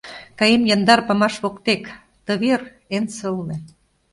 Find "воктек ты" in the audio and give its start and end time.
1.43-2.33